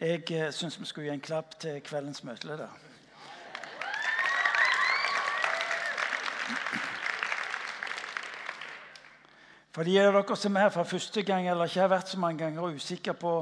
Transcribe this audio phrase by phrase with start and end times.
[0.00, 2.70] Jeg eh, syns vi skulle gi en klapp til kveldens møteleder.
[9.76, 12.18] For de av dere som er her for første gang eller ikke har vært så
[12.22, 13.34] mange ganger og usikker på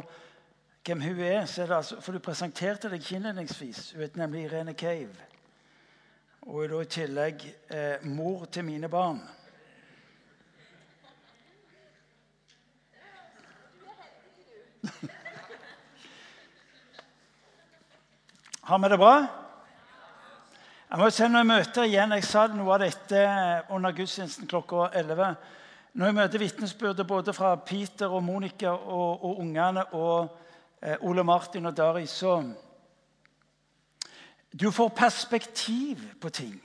[0.83, 3.93] hvem hun er, så er det altså, for du presenterte deg ikke innledningsvis.
[3.93, 5.15] Hun heter nemlig Irene Cave.
[6.43, 9.23] Og er da i tillegg eh, mor til mine barn.
[18.69, 19.27] Har vi det bra?
[20.91, 23.23] Jeg må si Når jeg møter igjen Jeg sa noe av dette
[23.73, 25.31] under gudstjenesten klokka 11.
[25.95, 30.37] Når jeg møter vitnesbyrdet både fra Peter og Monica og, og ungene og
[30.83, 32.43] eh, Ole Martin og Dari, så
[34.53, 36.61] Du får perspektiv på ting.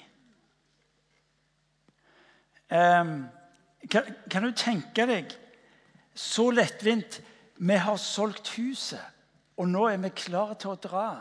[2.67, 3.29] Um,
[3.91, 5.37] kan, kan, du tenke deg
[6.15, 7.21] så lettvint
[7.55, 8.99] Vi har solgt huset,
[9.57, 11.11] og nå er vi klare til å dra.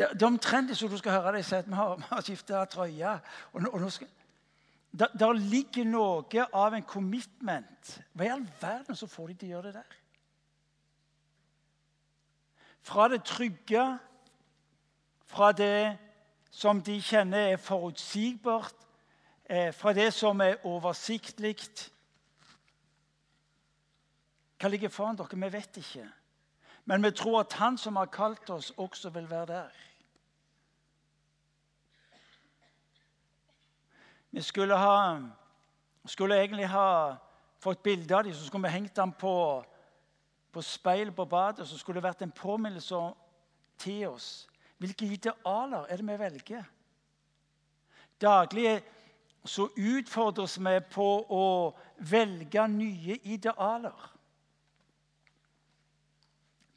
[0.00, 2.22] Det, det er omtrent som du skal høre deg si at vi har, vi har
[2.24, 3.10] skifta trøye.
[3.52, 4.08] Og og nå skal,
[4.92, 7.90] der, der, ligger noe av en commitment.
[8.16, 9.98] Hva i all verden så får de til å gjøre det der?
[12.80, 13.84] Fra det trygge,
[15.28, 15.98] fra det
[16.50, 18.88] som de kjenner er forutsigbart,
[19.44, 21.58] eh, fra det som er oversiktlig
[24.60, 25.36] Hva ligger foran dere?
[25.44, 26.08] Vi vet ikke.
[26.84, 29.89] Men vi tror at Han som har kalt oss, også vil være der.
[34.30, 35.18] Vi skulle, ha,
[36.06, 37.16] skulle egentlig ha
[37.58, 39.64] fått bilde av dem, så skulle vi hengt dem på,
[40.52, 41.68] på speil på badet.
[41.68, 43.00] Så skulle det vært en påminnelse
[43.78, 44.48] til oss.
[44.78, 46.64] Hvilke idealer er det vi velger?
[48.20, 48.78] Daglig
[49.44, 51.44] så utfordres vi på å
[52.10, 54.08] velge nye idealer.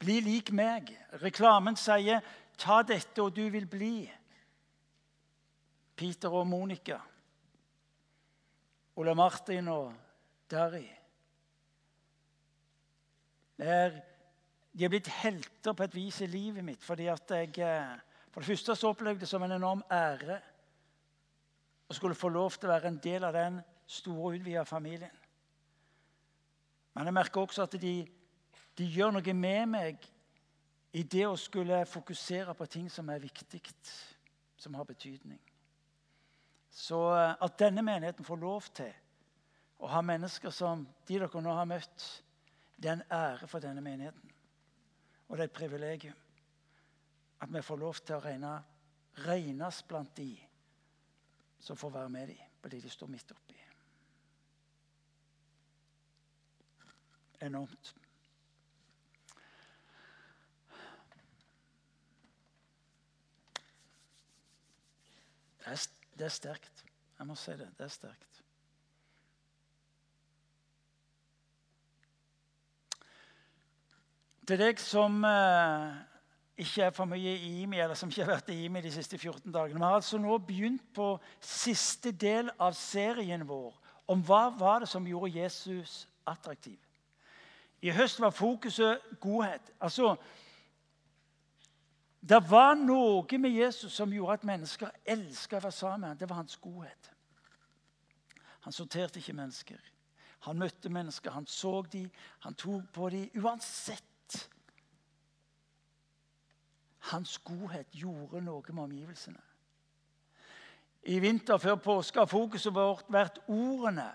[0.03, 0.91] Bli lik meg.
[1.21, 2.21] Reklamen sier
[2.57, 4.11] 'ta dette, og du vil bli'.
[5.95, 6.99] Peter og Monica.
[8.95, 9.93] Ole Martin og
[10.51, 10.85] Dari.
[13.57, 16.83] De er blitt helter på et vis i livet mitt.
[16.83, 17.99] fordi at jeg, eh,
[18.31, 20.41] For det første så opplevde jeg det som en enorm ære
[21.89, 25.11] å skulle få lov til å være en del av den store, utvida familien.
[26.93, 28.07] Men jeg merker også at de,
[28.77, 30.09] de gjør noe med meg
[30.93, 33.61] i det å skulle fokusere på ting som er viktig,
[34.57, 35.52] som har betydning.
[36.73, 38.91] Så eh, at denne menigheten får lov til
[39.83, 42.05] å ha mennesker som de dere nå har møtt,
[42.77, 44.31] det er en ære for denne menigheten.
[45.27, 46.19] Og det er et privilegium
[47.43, 48.53] at vi får lov til å regne,
[49.27, 50.31] regnes blant de
[51.59, 53.57] som får være med på det de står midt oppi.
[57.43, 57.91] Enormt.
[65.59, 65.83] Det er,
[66.17, 66.85] det er sterkt.
[67.19, 67.69] Jeg må si det.
[67.77, 68.39] Det er sterkt.
[74.43, 75.93] Til deg som eh,
[76.59, 79.17] ikke er for mye i IMI, eller som ikke har vært i IMI de siste
[79.17, 83.71] 14 dagene Vi har altså nå begynt på siste del av serien vår
[84.11, 86.79] om hva var det som gjorde Jesus attraktiv.
[87.83, 89.71] I høst var fokuset godhet.
[89.79, 90.15] Altså,
[92.23, 96.17] det var noe med Jesus som gjorde at mennesker elska å være sammen.
[96.17, 97.09] Det var hans godhet.
[98.63, 99.81] Han sorterte ikke mennesker.
[100.47, 102.09] Han møtte mennesker, han så dem,
[102.43, 103.27] han tok på dem.
[103.43, 104.47] Uansett.
[107.11, 109.43] Hans godhet gjorde noe med omgivelsene.
[111.03, 114.07] I vinter før påske har fokuset vårt vært ordene.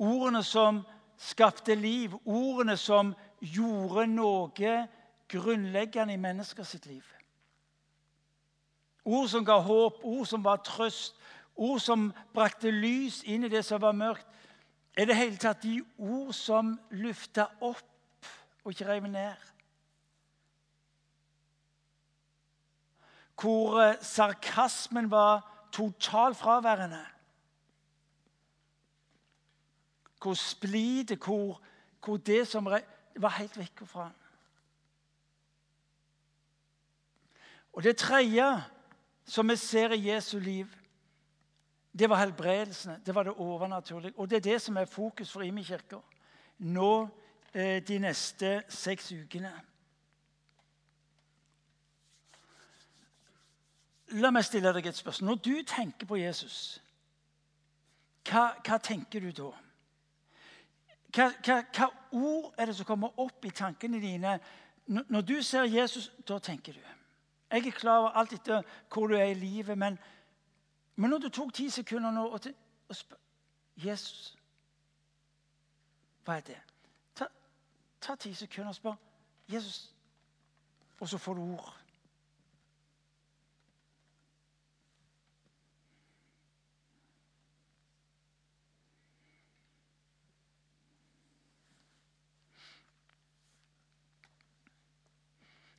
[0.00, 0.80] Ordene som
[1.20, 3.12] skapte liv, ordene som
[3.44, 4.78] gjorde noe
[5.28, 7.04] grunnleggende i mennesker sitt liv.
[9.04, 11.16] Ord som ga håp, ord som var trøst,
[11.56, 14.26] ord som brakte lys inn i det som var mørkt.
[14.96, 18.30] Er det hele tatt de ord som lufta opp
[18.64, 19.50] og ikke reiv ned?
[23.34, 27.02] Hvor eh, sarkasmen var totalt fraværende.
[30.22, 31.60] Hvor splidet, hvor,
[32.04, 34.23] hvor det som var helt vekk fra han.
[37.74, 38.64] Og Det tredje
[39.26, 40.66] som vi ser i Jesu liv,
[41.98, 43.00] det var helbredelsene.
[43.06, 44.18] Det var det overnaturlige.
[44.18, 45.98] Og det er det som er fokus for Imi kirke
[46.58, 47.08] nå
[47.54, 49.52] eh, de neste seks ukene.
[54.14, 55.28] La meg stille deg et spørsmål.
[55.28, 56.80] Når du tenker på Jesus,
[58.30, 59.50] hva, hva tenker du da?
[61.14, 64.38] Hva, hva, hva, ord er det som kommer opp i tankene dine
[64.86, 66.80] Når du ser Jesus, da tenker du.
[67.54, 68.62] Jeg er klar over alt etter
[68.92, 69.98] hvor du er i livet, men,
[70.96, 72.54] men når du tok ti sekunder nå og, te-
[72.88, 73.16] og spør
[73.76, 74.36] Jesus,
[76.24, 76.56] hva er det?
[77.14, 77.26] Ta,
[78.00, 78.94] ta ti sekunder og spør
[79.52, 79.94] Jesus,
[81.00, 81.83] og så får du ord.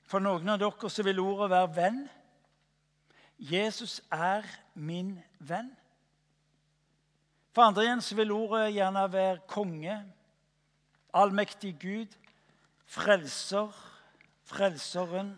[0.05, 2.03] For noen av dere så vil ordet være venn.
[3.41, 5.71] Jesus er min venn.
[7.55, 9.95] For andre igjen så vil ordet gjerne være konge,
[11.15, 12.15] allmektig Gud,
[12.85, 13.71] frelser,
[14.45, 15.31] frelseren.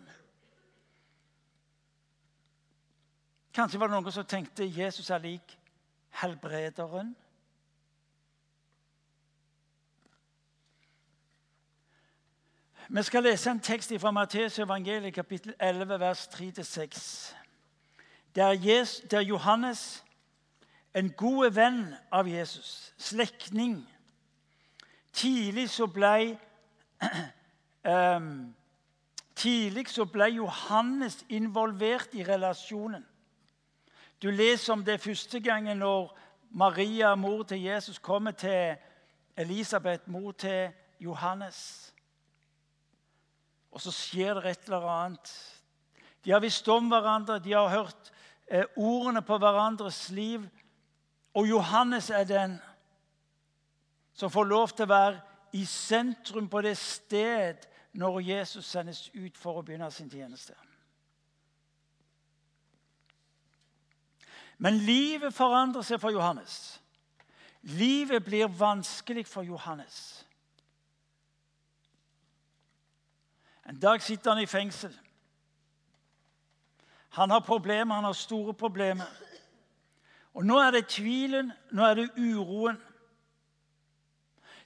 [3.53, 5.55] Kanskje var det noen som tenkte Jesus er lik
[6.21, 7.13] helbrederen.
[12.89, 17.35] Vi skal lese en tekst fra Matteus evangeliet, kapittel 11, vers 3-6.
[18.35, 20.05] Der, Johannes,
[20.93, 23.87] en god venn av Jesus, slektning
[25.13, 26.37] Tidlig så ble
[27.83, 28.55] um,
[29.35, 33.03] Tidlig så ble Johannes involvert i relasjonen.
[34.21, 36.17] Du leser om det første gangen når
[36.49, 38.75] Maria, mor til Jesus, kommer til
[39.37, 40.69] Elisabeth, mor til
[40.99, 41.93] Johannes.
[43.77, 45.31] Og så skjer det et eller annet.
[46.25, 48.09] De har visst om hverandre, de har hørt
[48.49, 50.47] eh, ordene på hverandres liv.
[51.37, 52.55] Og Johannes er den
[54.17, 55.19] som får lov til å være
[55.53, 60.57] i sentrum på det sted når Jesus sendes ut for å begynne sin tjeneste.
[64.57, 66.79] Men livet forandrer seg for Johannes.
[67.77, 70.16] Livet blir vanskelig for Johannes.
[73.67, 74.99] En dag sitter han i fengsel.
[77.09, 79.05] Han har problemer, han har store problemer.
[80.33, 82.77] Og nå er det tvilen, nå er det uroen.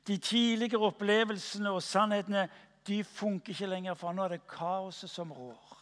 [0.08, 2.50] De tidligere opplevelsene og sannhetene
[2.88, 5.78] de funker ikke lenger, for nå er det kaoset som rår.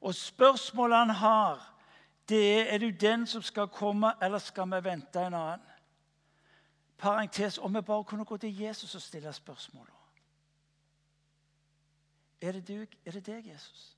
[0.00, 1.74] Og spørsmålet han har,
[2.28, 5.70] det er er du den som skal komme, eller skal vi vente en annen?
[6.98, 9.93] Parentes om vi bare kunne gå til Jesus og stille spørsmål.
[12.44, 13.96] Er det, du, er det deg, Jesus?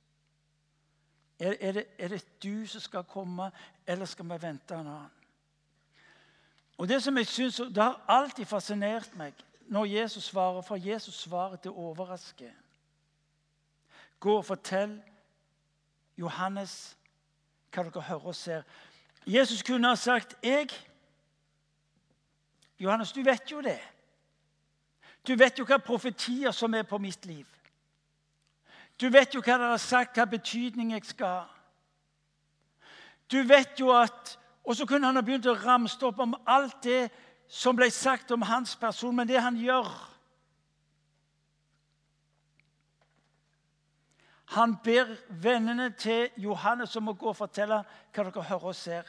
[1.38, 3.50] Er, er, det, er det du som skal komme,
[3.86, 5.10] eller skal vi vente en annen?
[6.78, 9.34] Og Det som jeg synes, det har alltid fascinert meg
[9.68, 12.52] når Jesus svarer, for Jesus svarer til å overraske.
[14.20, 15.00] Gå og fortell
[16.16, 16.96] Johannes
[17.74, 18.62] hva dere hører og ser.
[19.26, 20.86] Jesus kunne ha sagt, 'Jeg'
[22.78, 23.80] Johannes, du vet jo det.
[25.26, 27.55] Du vet jo hva profetier som er på mitt liv.
[29.00, 31.46] Du vet jo hva dere har sagt, hva betydning jeg skal ha.
[33.30, 36.80] Du vet jo at Og så kunne han ha begynt å ramse opp om alt
[36.82, 37.04] det
[37.46, 39.86] som ble sagt om hans person, men det han gjør
[44.56, 47.80] Han ber vennene til Johannes om å gå og fortelle
[48.14, 49.08] hva dere hører og ser.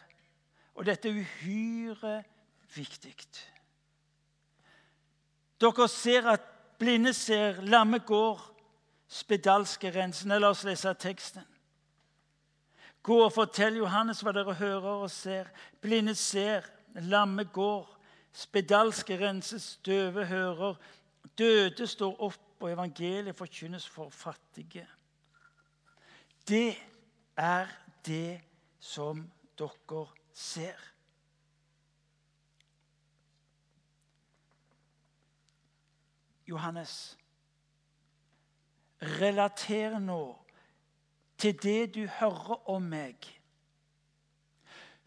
[0.74, 2.16] Og dette er uhyre
[2.74, 3.13] viktig.
[5.62, 6.48] Dere ser at
[6.78, 8.42] blinde ser, lamme går,
[9.07, 10.39] spedalske renser.
[10.39, 11.46] La oss lese teksten.
[13.03, 15.48] Gå og fortell Johannes hva dere hører og ser.
[15.81, 16.65] Blinde ser,
[17.08, 17.88] lamme går,
[18.36, 20.75] spedalske renses, døve hører.
[21.38, 24.88] Døde står opp, og evangeliet forkynnes for fattige.
[26.48, 26.74] Det
[27.38, 27.67] er
[28.05, 28.41] det
[28.79, 30.79] som dere ser.
[36.48, 37.17] Johannes,
[39.01, 40.38] relater nå
[41.38, 43.16] til det du hører om meg.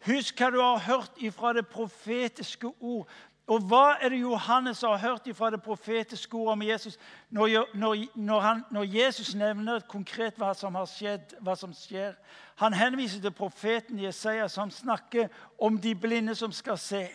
[0.05, 3.09] Husk hva du har hørt ifra det profetiske ord.
[3.51, 6.97] Og hva er det Johannes har hørt ifra det profetiske ordet om Jesus?
[7.29, 12.15] Når, han, når Jesus nevner konkret hva som har skjedd, hva som skjer
[12.61, 15.27] Han henviser til profeten Jesaja, som snakker
[15.59, 17.07] om de blinde som skal se,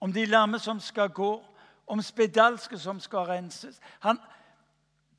[0.00, 1.42] om de lamme som skal gå,
[1.86, 3.80] om spedalske som skal renses.
[4.00, 4.20] Han,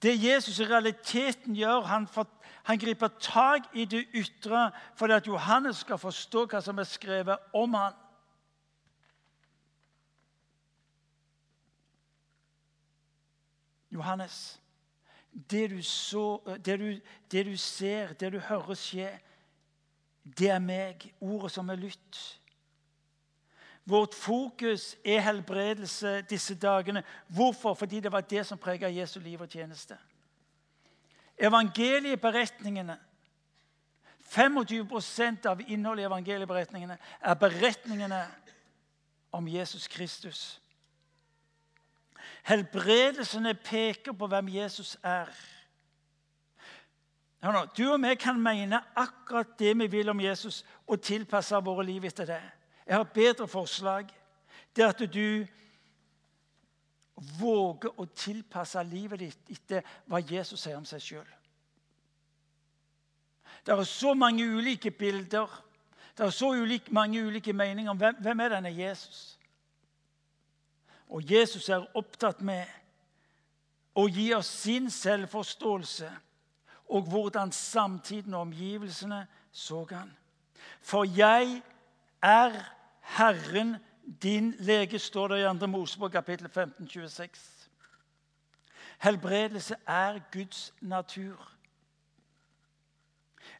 [0.02, 2.28] det Jesus i realiteten gjør, han, for,
[2.64, 7.38] han griper tak i det ytre for at Johannes skal forstå hva som er skrevet
[7.54, 7.94] om han.
[13.92, 14.62] Johannes,
[15.32, 17.00] det du, så, det, du,
[17.32, 19.10] det du, ser, det du hører skje,
[20.24, 22.41] det er meg, ordet som er lytt.
[23.86, 27.04] Vårt fokus er helbredelse disse dagene.
[27.28, 27.74] Hvorfor?
[27.74, 29.98] Fordi det var det som prega Jesu liv og tjeneste.
[31.38, 32.98] Evangelieberetningene
[34.32, 38.22] 25% av innholdet i evangelieberetningene er beretningene
[39.32, 40.62] om Jesus Kristus.
[42.44, 45.28] Helbredelsene peker på hvem Jesus er.
[47.78, 52.06] Du og vi kan mene akkurat det vi vil om Jesus, og tilpasse våre liv
[52.06, 52.42] etter det.
[52.92, 54.08] Jeg har et bedre forslag.
[54.76, 55.46] Det er at du
[57.40, 61.30] våger å tilpasse livet ditt etter hva Jesus sier om seg sjøl.
[63.64, 65.48] Det er så mange ulike bilder,
[66.18, 69.38] det er så ulike, mange ulike meninger om hvem, hvem er denne Jesus
[71.08, 72.68] Og Jesus er opptatt med
[73.96, 76.12] å gi oss sin selvforståelse
[76.92, 80.12] og hvordan samtiden og omgivelsene så han.
[80.84, 81.62] For jeg
[82.22, 83.76] er Herren
[84.22, 85.68] din lege, står det i 2.
[85.68, 87.70] Mosebok kapittel 15, 26.
[89.00, 91.52] Helbredelse er Guds natur.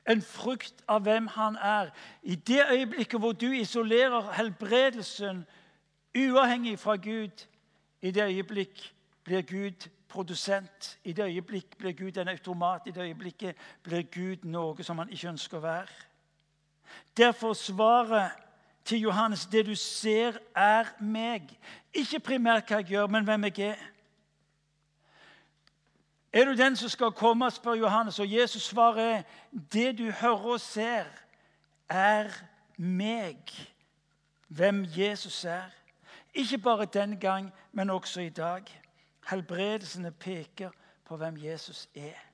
[0.10, 1.90] En frukt av hvem han er.
[2.24, 5.46] I det øyeblikket hvor du isolerer helbredelsen
[6.18, 7.48] uavhengig fra Gud,
[8.02, 8.94] i det øyeblikk
[9.24, 11.00] blir Gud produsent.
[11.04, 12.82] I det øyeblikk blir Gud en automat.
[12.86, 15.94] I det øyeblikket blir Gud noe som han ikke ønsker å være.
[17.18, 18.32] Derfor svaret
[18.92, 21.48] til Johannes det du ser, er meg.
[21.94, 23.84] Ikke primært hva jeg gjør, men hvem jeg er.
[26.34, 29.24] Er du den som skal komme, spør Johannes, og Jesus svarer
[29.72, 31.08] det du hører og ser,
[31.90, 32.28] er
[32.76, 33.40] meg.
[34.48, 35.72] Hvem Jesus er.
[36.34, 38.68] Ikke bare den gang, men også i dag.
[39.30, 42.31] Helbredelsene peker på hvem Jesus er.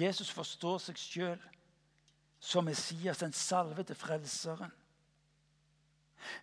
[0.00, 1.42] Jesus forstår seg sjøl
[2.40, 4.72] som Messias, den salvede frelseren.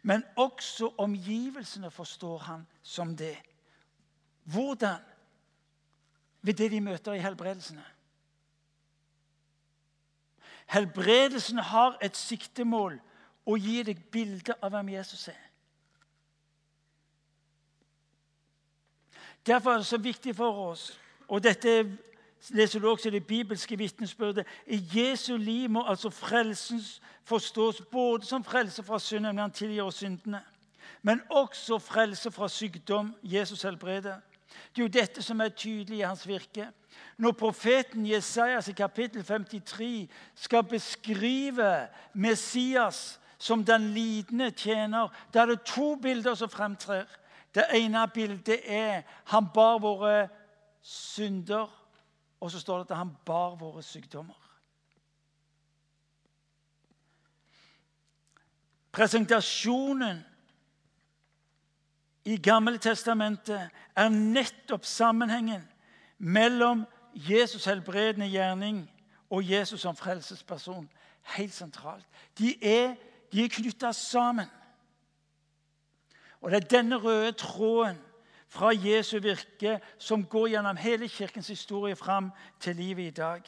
[0.01, 3.37] Men også omgivelsene forstår han som det.
[4.43, 5.01] Hvordan?
[6.41, 7.85] Ved det de møter i helbredelsene.
[10.71, 12.95] Helbredelsen har et siktemål
[13.45, 15.41] å gi deg bilde av hvem Jesus er.
[19.45, 21.97] Derfor er det så viktig for oss, og dette
[22.49, 24.45] leser du også det bibelske vitnesbyrdet.
[24.67, 26.81] I Jesu liv må altså frelsen
[27.23, 30.41] forstås både som frelse fra synden, når han tilgir oss syndene,
[31.01, 33.15] men også frelse fra sykdom.
[33.23, 34.19] Jesus helbreder.
[34.75, 36.67] Det er jo dette som er tydelig i hans virke.
[37.17, 45.45] Når profeten Jesajas i kapittel 53 skal beskrive Messias som den lidende tjener, da er
[45.45, 47.05] det to bilder som fremtrer.
[47.55, 50.27] Det ene bildet er han bar våre
[50.81, 51.80] synder
[52.41, 54.37] og så står det at han bar våre sykdommer.
[58.91, 60.23] Presentasjonen
[62.25, 65.63] i Gammeltestamentet er nettopp sammenhengen
[66.17, 66.83] mellom
[67.15, 68.83] Jesus' helbredende gjerning
[69.29, 70.89] og Jesus som frelsesperson.
[71.37, 72.05] Helt sentralt.
[72.37, 72.95] De er,
[73.31, 74.49] de er knytta sammen.
[76.41, 77.97] Og det er denne røde tråden
[78.51, 83.41] fra Jesu virke som går gjennom hele kirkens historie fram til livet i dag.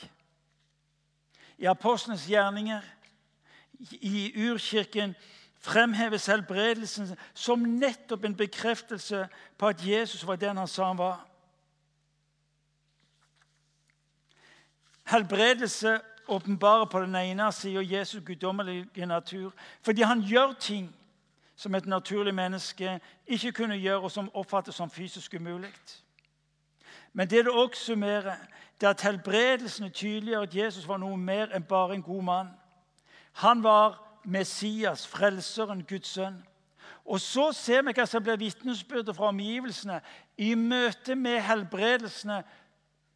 [1.57, 2.81] I apostlenes gjerninger,
[3.91, 5.15] i urkirken,
[5.59, 11.19] fremheves helbredelsen som nettopp en bekreftelse på at Jesus var den han sa han var.
[15.03, 20.93] Helbredelse åpenbarer på den ene sida Jesus' guddommelige natur fordi han gjør ting
[21.55, 25.73] som et naturlig menneske ikke kunne gjøre, og som oppfattes som fysisk umulig.
[27.13, 28.35] Men det det oppsummerer,
[28.81, 32.49] det er at helbredelsene tydeliggjør at Jesus var noe mer enn bare en god mann.
[33.33, 36.43] Han var Messias, frelseren, Guds sønn.
[37.05, 39.99] Og så ser vi hva som blir vitnesbyrdet fra omgivelsene.
[40.37, 42.43] I møte med helbredelsene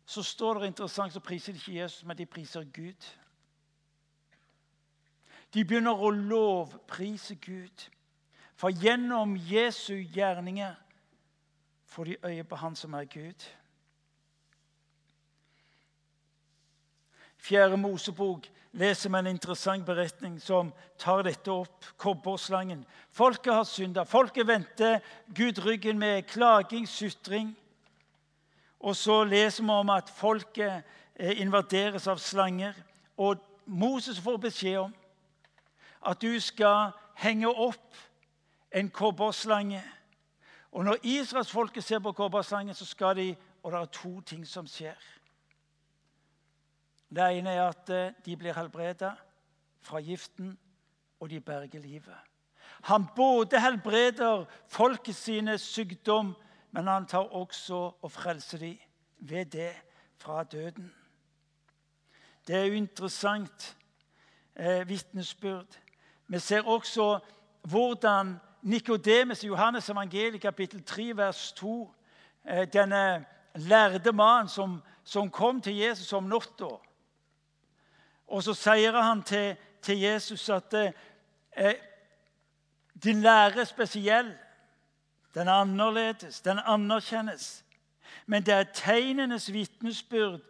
[0.06, 3.08] så står det interessant, så priser de ikke Jesus, men de priser Gud.
[5.54, 7.88] De begynner å lovprise Gud.
[8.58, 10.74] For gjennom Jesu gjerninger
[11.86, 13.46] får de øye på Han som er Gud.
[17.38, 21.86] Fjerde Mosebok leser vi en interessant beretning som tar dette opp.
[21.98, 22.82] Kobberslangen.
[23.12, 24.04] Folket har synda.
[24.04, 25.00] Folket venter
[25.36, 27.54] Gud ryggen med klaging, sutring.
[28.80, 30.84] Og så leser vi om at folket
[31.16, 32.74] eh, invaderes av slanger.
[33.18, 34.94] Og Moses får beskjed om
[36.06, 38.07] at du skal henge opp
[38.72, 39.84] en kobberslange.
[40.72, 44.68] Og når israelsfolket ser på kobberslangen, så skal de Og det er to ting som
[44.68, 44.96] skjer.
[47.10, 49.10] Det ene er at eh, de blir helbreda
[49.82, 50.58] fra giften,
[51.20, 52.16] og de berger livet.
[52.84, 56.36] Han både helbreder folket sine sykdom,
[56.72, 58.78] men han tar også og frelser dem
[59.18, 59.74] ved det
[60.18, 60.94] fra døden.
[62.48, 63.78] Det er jo interessant
[64.56, 65.80] eh, vitnesbyrd.
[66.28, 67.20] Vi ser også
[67.62, 71.94] hvordan Nikodemus i Johannes evangeliet kapittel 3 vers 2
[72.46, 76.68] eh, Denne lærde mannen som, som, kom til Jesus om natta.
[78.28, 81.74] Og så sier han til, til Jesus at eh,
[83.04, 84.34] din lære er spesiell.
[85.34, 87.66] Den er annerledes, den anerkjennes.
[88.26, 90.42] Men det er tegnenes vitnesbyrd.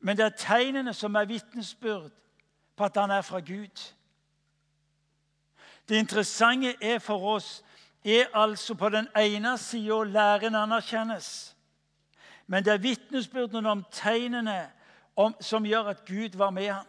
[0.00, 2.10] Men det er tegnene som er vitnesbyrd
[2.76, 3.92] på at han er fra Gud.
[5.88, 7.64] Det interessante er for oss
[8.04, 11.56] er altså på den ene sida læren anerkjennes.
[12.46, 14.70] Men det er vitnesbyrdene om tegnene
[15.16, 16.86] om, som gjør at Gud var med ham.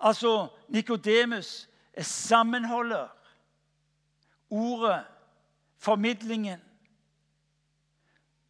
[0.00, 3.08] Altså, Nikodemus er sammenholder.
[4.50, 5.04] Ordet,
[5.78, 6.60] formidlingen,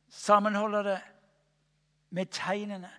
[0.09, 1.01] sammenholder det
[2.11, 2.91] med tegnene.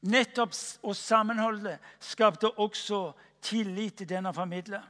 [0.00, 3.12] Nettopp å sammenholde det skapte også
[3.42, 4.82] tillit til den han formidler.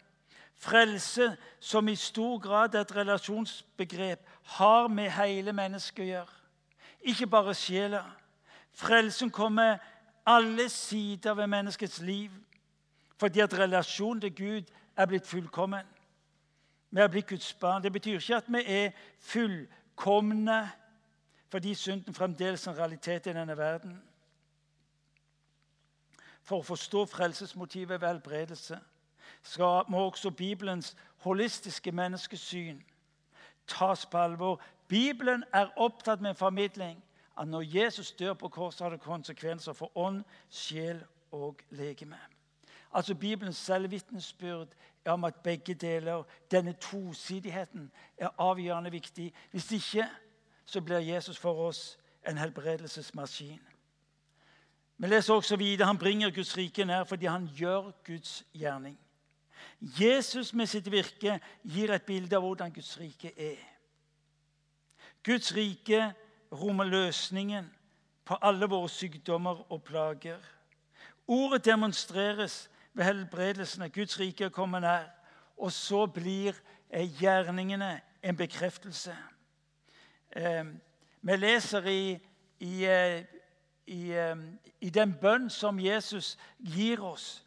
[0.59, 6.35] Frelse, som i stor grad er et relasjonsbegrep, har med hele mennesket å gjøre.
[7.01, 8.03] Ikke bare sjela.
[8.75, 9.79] Frelsen kommer
[10.27, 12.31] alle sider ved menneskets liv
[13.19, 15.87] fordi at relasjonen til Gud er blitt fullkommen.
[16.91, 17.83] Vi er blitt Guds barn.
[17.83, 20.61] Det betyr ikke at vi er fullkomne
[21.51, 23.97] fordi synden fremdeles er en realitet i denne verden.
[26.43, 28.79] For å forstå frelsesmotivet ved helbredelse
[29.43, 32.83] skal, må også Bibelens holistiske menneskesyn
[33.67, 34.61] tas på alvor.
[34.89, 37.05] Bibelen er opptatt med formidling
[37.39, 42.19] at når Jesus dør på korset, har det konsekvenser for ånd, sjel og legeme.
[42.93, 44.69] Altså Bibelens selvvitnesbyrd
[45.05, 49.35] er om at begge deler, denne tosidigheten, er avgjørende viktig.
[49.51, 50.09] Hvis ikke
[50.65, 53.61] så blir Jesus for oss en helbredelsesmaskin.
[54.99, 58.99] Vi leser også videre han bringer Guds rike nær fordi han gjør Guds gjerning.
[59.81, 63.61] Jesus med sitt virke gir et bilde av hvordan Guds rike er.
[65.25, 66.13] Guds rike
[66.53, 67.67] rommer løsningen
[68.25, 70.41] på alle våre sykdommer og plager.
[71.29, 75.09] Ordet demonstreres ved helbredelsen at Guds rike kommer nær.
[75.57, 76.55] Og så blir
[76.91, 79.17] eh, gjerningene en bekreftelse.
[80.37, 80.65] Eh,
[81.21, 82.19] vi leser i,
[82.61, 83.25] i, eh,
[83.87, 84.15] i,
[84.81, 87.45] i den bønn som Jesus gir oss,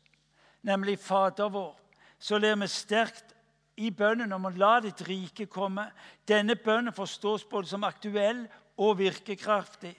[0.61, 1.80] nemlig Fader vår
[2.21, 3.33] så ler vi sterkt
[3.81, 5.87] i bønnen om å la ditt rike komme.
[6.29, 8.43] Denne bønnen forstås både som aktuell
[8.77, 9.95] og virkekraftig.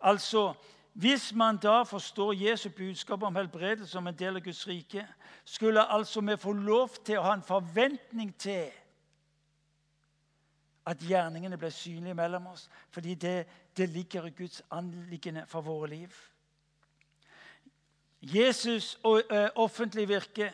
[0.00, 0.52] Altså,
[0.92, 5.06] Hvis man da forstår Jesu budskap om helbredelse som en del av Guds rike,
[5.44, 8.68] skulle altså vi få lov til å ha en forventning til
[10.86, 15.88] at gjerningene ble synlige mellom oss, fordi det, det ligger i Guds anliggende for våre
[15.88, 16.18] liv.
[18.20, 20.52] Jesus' og, ø, offentlige virke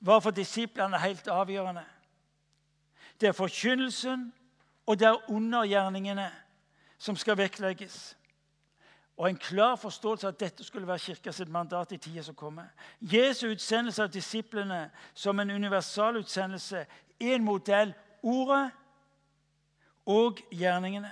[0.00, 1.84] var for disiplene helt avgjørende.
[3.20, 4.32] Det er forkynnelsen
[4.86, 6.30] og det er undergjerningene
[6.98, 8.16] som skal vektlegges.
[9.16, 12.34] Og en klar forståelse av at dette skulle være kirka sitt mandat i tida som
[12.36, 12.68] kommer.
[13.00, 16.84] Jesu utsendelse av disiplene som en universal utsendelse
[17.20, 17.94] er en modell.
[18.22, 18.70] Ordet
[20.06, 21.10] og gjerningene.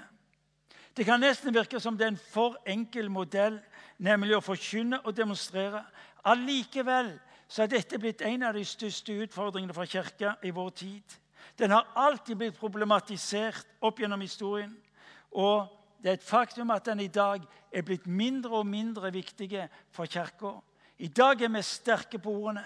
[0.97, 3.57] Det kan nesten virke som det er en for enkel modell,
[3.99, 5.83] nemlig å forkynne og demonstrere.
[6.25, 7.17] Allikevel
[7.49, 11.17] så er dette blitt en av de største utfordringene for Kirka i vår tid.
[11.59, 14.73] Den har alltid blitt problematisert opp gjennom historien.
[15.31, 15.69] Og
[16.03, 19.51] det er et faktum at den i dag er blitt mindre og mindre viktig
[19.93, 20.57] for Kirka.
[20.99, 22.65] I dag er vi sterke på ordene,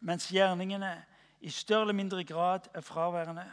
[0.00, 0.94] mens gjerningene
[1.40, 3.44] i større eller mindre grad er fraværende.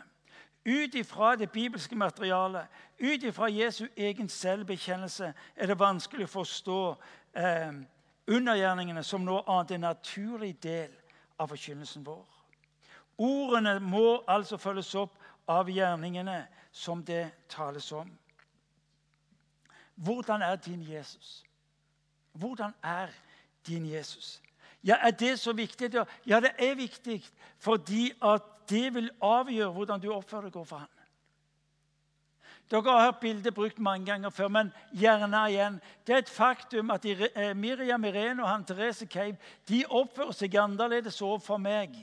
[0.67, 2.67] Ut ifra det bibelske materialet,
[2.99, 6.79] ut ifra Jesu egen selvbekjennelse, er det vanskelig å forstå
[7.39, 7.77] eh,
[8.27, 10.91] undergjerningene som noe annet en naturlig del
[11.39, 12.25] av forkynnelsen vår.
[13.17, 15.15] Ordene må altså følges opp
[15.49, 18.09] av gjerningene som det tales om.
[19.95, 21.43] Hvordan er din Jesus?
[22.37, 23.09] Hvordan er
[23.67, 24.41] din Jesus?
[24.83, 25.93] Ja, Er det så viktig?
[26.25, 27.23] Ja, det er viktig
[27.57, 30.96] fordi at det vil avgjøre hvordan du oppfører deg overfor ham.
[32.71, 35.80] Dere har hørt bildet brukt mange ganger før, men gjerne igjen.
[36.08, 39.38] Det er et faktum at eh, Miriam Irene og han Therese Cave
[39.69, 41.95] de oppfører seg annerledes overfor meg.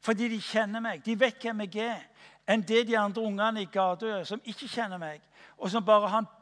[0.00, 1.04] Fordi de kjenner meg.
[1.04, 2.00] De vet hvem jeg er,
[2.48, 5.20] enn det de andre ungene i gata gjør, som ikke kjenner meg,
[5.58, 6.32] og som bare har en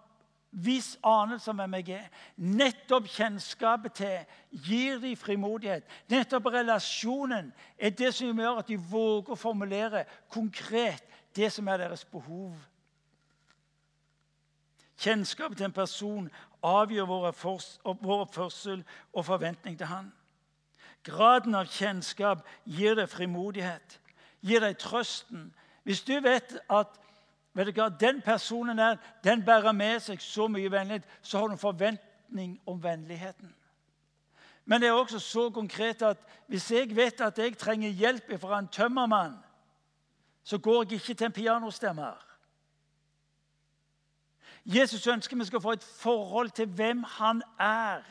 [0.52, 2.08] viss anelse om hvem jeg er.
[2.36, 5.86] Nettopp kjennskapet til gir de frimodighet.
[6.10, 11.88] Nettopp relasjonen er det som gjør at de våger å formulere konkret det som er
[11.88, 12.52] deres behov
[14.98, 16.30] Kjennskap til en person
[16.62, 17.28] avgjør vår
[18.20, 20.12] oppførsel og forventning til han.
[21.02, 23.98] Graden av kjennskap gir deg frimodighet,
[24.40, 25.48] gir deg trøsten.
[25.82, 26.98] Hvis du vet at
[27.52, 31.50] vet du hva, den personen der, den bærer med seg så mye vennlighet, så har
[31.50, 33.50] du en forventning om vennligheten.
[34.64, 38.58] Men det er også så konkret at hvis jeg vet at jeg trenger hjelp fra
[38.58, 39.34] en tømmermann,
[40.44, 42.14] så går jeg ikke til en pianostemmer.
[44.64, 48.02] Jesus ønsker vi skal få et forhold til hvem han er.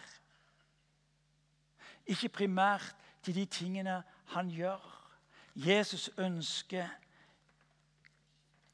[2.05, 5.11] Ikke primært til de tingene han gjør.
[5.55, 6.87] Jesus ønsker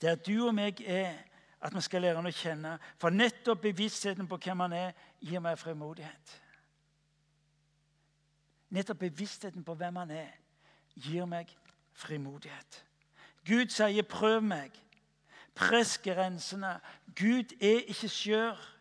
[0.02, 1.14] der du og meg er,
[1.62, 2.76] at vi skal lære han å kjenne.
[3.02, 6.34] For nettopp bevisstheten på hvem han er, gir meg frimodighet.
[8.70, 10.30] Nettopp bevisstheten på hvem han er,
[10.96, 11.50] gir meg
[11.98, 12.84] frimodighet.
[13.48, 14.87] Gud sier 'prøv meg'.
[15.58, 16.80] Press grensene.
[17.18, 18.74] Gud er ikke skjør.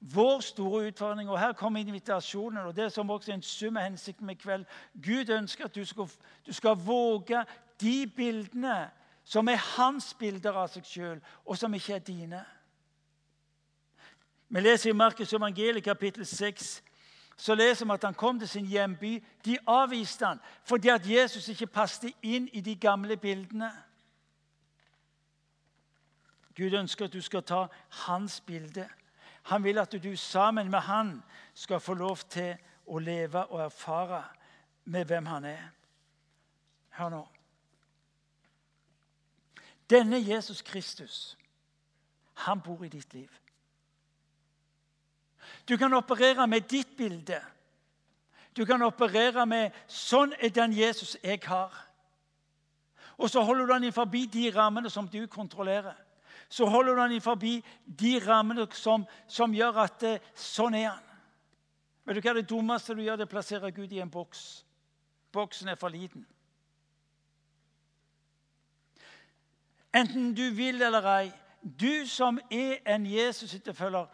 [0.00, 3.84] Vår store utfordring, og her kommer invitasjonen, og det som også er en sum av
[3.84, 4.64] hensikten med kveld
[5.04, 6.08] Gud ønsker at du skal,
[6.46, 7.44] du skal våge
[7.80, 8.88] de bildene
[9.24, 12.40] som er hans bilder av seg sjøl, og som ikke er dine.
[14.48, 16.80] Vi leser i Markus evangelium kapittel 6
[17.40, 19.22] så leser vi at han kom til sin hjemby.
[19.44, 23.70] De avviste han fordi at Jesus ikke passet inn i de gamle bildene.
[26.60, 28.88] Gud ønsker at du skal ta hans bilde.
[29.42, 31.22] Han vil at du sammen med han
[31.54, 34.24] skal få lov til å leve og erfare
[34.84, 35.70] med hvem han er.
[36.98, 37.20] Hør nå.
[39.90, 41.38] Denne Jesus Kristus,
[42.44, 43.30] han bor i ditt liv.
[45.68, 47.40] Du kan operere med ditt bilde.
[48.56, 51.86] Du kan operere med 'sånn er den Jesus jeg har'.
[53.18, 55.94] Og så holder du den forbi de rammene som du kontrollerer
[56.50, 61.06] så holder du han forbi de rammene som, som gjør at det, sånn er han.
[62.04, 64.64] Vet du hva det dummeste du gjør, det er å plassere Gud i en boks.
[65.32, 66.26] Boksen er for liten.
[69.94, 71.30] Enten du vil eller ei,
[71.62, 74.06] du som er en Jesus-etterfølger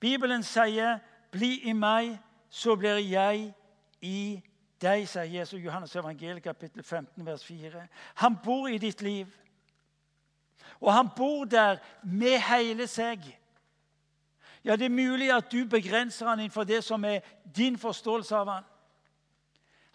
[0.00, 0.98] Bibelen sier,
[1.30, 2.18] 'Bli i meg,
[2.50, 3.54] så blir jeg
[4.00, 4.42] i
[4.80, 7.86] deg', sier Jesus Johannes evangeliet kapittel 15, vers 4.
[8.14, 9.26] Han bor i ditt liv.
[10.80, 13.24] Og han bor der med hele seg.
[14.64, 17.20] Ja, det er mulig at du begrenser han innenfor det som er
[17.56, 18.66] din forståelse av han.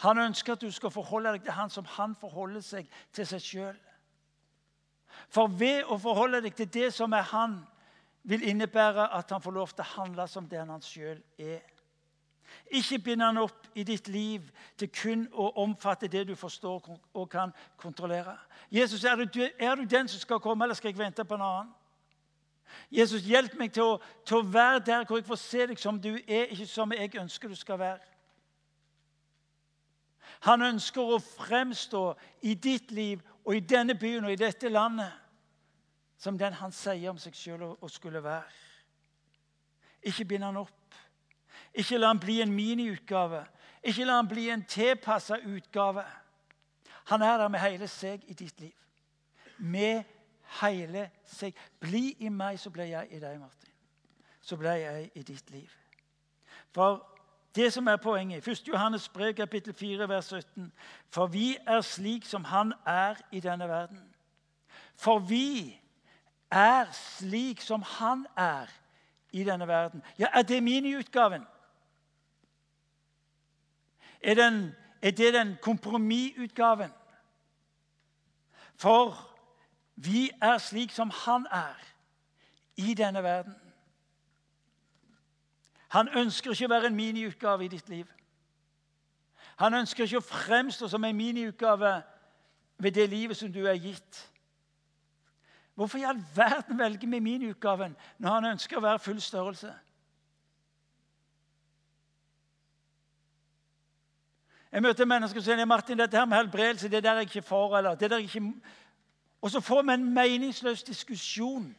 [0.04, 3.44] Han ønsker at du skal forholde deg til han som han forholder seg til seg
[3.44, 3.78] sjøl.
[5.30, 7.62] For ved å forholde deg til det som er han,
[8.24, 11.62] vil innebære at han får lov til å handle som den han sjøl er.
[12.72, 14.46] Ikke bind han opp i ditt liv
[14.78, 18.38] til kun å omfatte det du forstår og kan kontrollere.
[18.72, 21.46] Jesus, er du, er du den som skal komme, eller skal jeg vente på en
[21.46, 21.74] annen?
[22.92, 26.00] Jesus, hjelp meg til å, til å, være der hvor jeg får se deg som
[26.02, 28.10] du er, ikke som jeg ønsker du skal være.
[30.48, 32.04] Han ønsker å fremstå
[32.42, 35.14] i ditt liv og i denne byen og i dette landet
[36.20, 38.50] som den han sier om seg sjøl å skulle være.
[40.04, 40.83] Ikke bind han opp.
[41.74, 43.46] Ikke la han bli en miniutgave.
[43.84, 46.04] Ikke la han bli en tilpassa utgave.
[47.06, 48.76] Han er der med hele seg i ditt liv.
[49.58, 50.04] Med
[50.62, 51.56] hele seg.
[51.80, 53.72] Bli i meg, så blir jeg i deg, Martin.
[54.42, 55.70] Så blir jeg i ditt liv.
[56.72, 57.02] For
[57.56, 58.68] det som er poenget, 1.
[58.68, 60.72] Johannes brev, kapittel 4, vers 17.
[61.10, 64.02] For vi er slik som Han er i denne verden.
[64.96, 65.80] For vi
[66.52, 68.72] er slik som Han er
[69.32, 70.04] i denne verden.
[70.20, 71.46] Ja, Er det miniutgaven?
[74.24, 76.92] Er, den, er det den kompromissutgaven.
[78.76, 79.18] For
[79.96, 81.78] vi er slik som han er
[82.76, 83.54] i denne verden.
[85.94, 88.08] Han ønsker ikke å være en miniutgave i ditt liv.
[89.62, 91.92] Han ønsker ikke å fremstå som en miniutgave
[92.82, 94.30] ved det livet som du er gitt.
[95.76, 99.74] Hvorfor i all verden velger vi miniutgaven når han ønsker å være full størrelse?
[104.74, 107.46] Jeg møter mennesker som sier Martin, dette her med helbredelse det der er jeg ikke
[107.46, 107.78] for.
[107.78, 108.54] eller det der er ikke...
[109.42, 111.76] Og så får vi en meningsløs diskusjon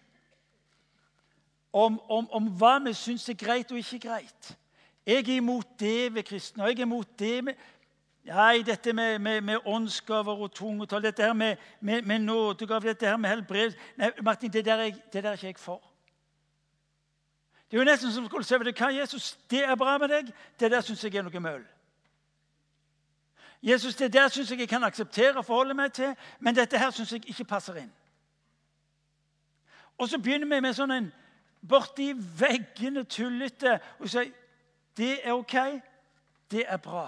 [1.72, 4.58] om, om, om hva vi syns er greit og ikke greit.
[5.06, 7.54] Jeg er imot det ved kristne, og jeg er imot det med
[8.24, 13.06] Nei, dette med, med, med åndsgaver og tungetall, dette her med, med, med nådegaver, dette
[13.06, 15.82] her med helbredelse Nei, Martin, det der, er, det der er ikke jeg for.
[17.70, 20.70] Det er jo nesten som skulle si hva Jesus, det er bra med deg, det
[20.70, 21.66] der syns jeg er noe møll.
[23.64, 26.90] Jesus, det der syns jeg jeg kan akseptere og forholde meg til, men dette her
[26.90, 27.92] syns jeg ikke passer inn.
[29.98, 31.06] Og så begynner vi med sånn en
[31.64, 34.26] borti veggene tullete og si
[34.98, 35.54] det er OK,
[36.52, 37.06] det er bra.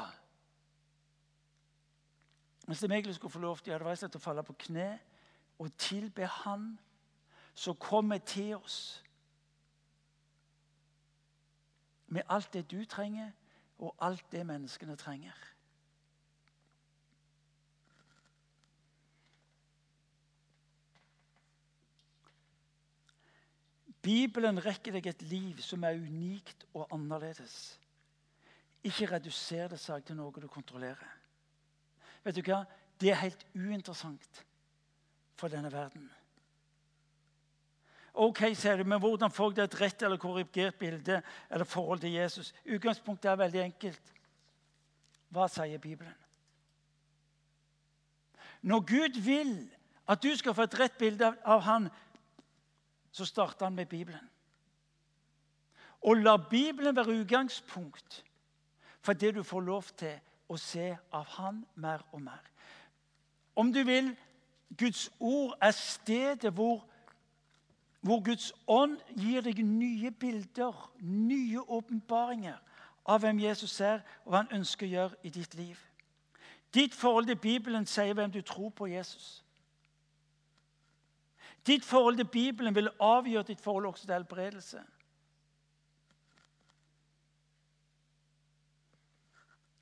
[2.66, 4.88] Hvis vi egentlig skulle få lov til, å falle på kne
[5.59, 6.79] og tilbe Han
[7.55, 9.05] som kommer til oss
[12.07, 13.31] med alt det du trenger,
[13.79, 15.56] og alt det menneskene trenger.
[24.07, 27.77] Bibelen rekker deg et liv som er unikt og annerledes.
[28.87, 31.14] Ikke reduser det seg til noe du kontrollerer.
[32.23, 32.62] Vet du hva?
[33.01, 34.45] Det er helt uinteressant
[35.37, 36.07] for denne verden.
[38.16, 41.19] Ok, sier du, men Hvordan får jeg et rett eller korrigert bilde
[41.51, 42.55] eller forhold til Jesus?
[42.64, 44.14] Utgangspunktet er veldig enkelt.
[45.29, 46.14] Hva sier Bibelen?
[48.62, 49.53] Når Gud vil
[50.09, 51.90] at du skal få et rett bilde av han,
[53.17, 54.31] så starter han med Bibelen.
[56.01, 58.25] Og la Bibelen være utgangspunkt
[59.01, 62.43] for det du får lov til å se av han mer og mer.
[63.57, 64.13] Om du vil,
[64.79, 66.85] Guds ord er stedet hvor
[68.07, 72.59] hvor Guds ånd gir deg nye bilder, nye åpenbaringer
[73.07, 75.81] av hvem Jesus er, og hva han ønsker å gjøre i ditt liv.
[76.75, 79.43] Ditt forhold til Bibelen sier hvem du tror på Jesus.
[81.67, 84.83] Ditt forhold til Bibelen vil avgjøre ditt forhold også til helbredelse.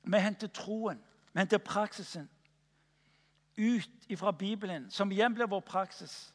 [0.03, 1.01] Vi henter troen,
[1.33, 2.29] vi henter praksisen
[3.57, 6.33] ut fra Bibelen, som igjen blir vår praksis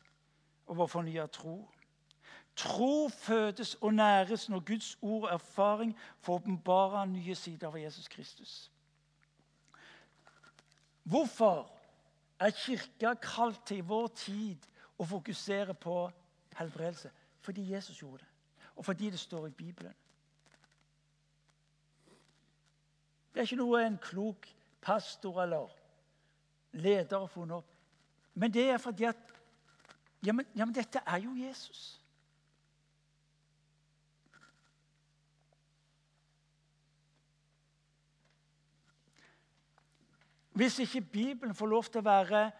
[0.66, 1.68] og vår fornya tro.
[2.56, 8.08] Tro fødes og næres når Guds ord og erfaring får åpenbare nye sider av Jesus
[8.08, 8.70] Kristus.
[11.02, 11.70] Hvorfor
[12.40, 14.56] er Kirka kalt til i vår tid
[15.00, 15.96] å fokusere på
[16.58, 17.10] helbredelse?
[17.40, 18.28] Fordi Jesus gjorde det,
[18.76, 19.94] og fordi det står i Bibelen.
[23.30, 24.48] Det er ikke noe en klok
[24.82, 25.70] pastor eller
[26.72, 27.76] leder har funnet opp.
[28.34, 29.16] Men det er fordi at
[30.26, 32.00] ja men, ja, men dette er jo Jesus.
[40.52, 42.50] Hvis ikke Bibelen får lov til å være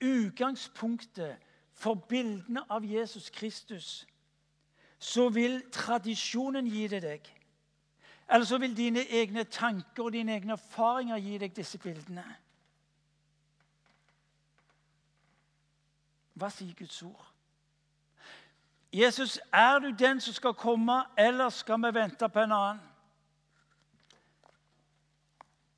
[0.00, 1.36] utgangspunktet
[1.72, 4.06] for bildene av Jesus Kristus,
[4.98, 7.32] så vil tradisjonen gi det deg.
[8.30, 12.24] Eller så vil dine egne tanker og dine egne erfaringer gi deg disse bildene.
[16.36, 17.32] Hva sier Guds ord?
[18.92, 22.82] Jesus, er du den som skal komme, eller skal vi vente på en annen?